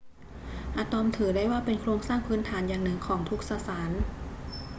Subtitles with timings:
[0.77, 3.91] อะตอมถือได้ว่าเป็นโครงสร้างพื้นฐานอย่างหนึ่งของทุกสสาร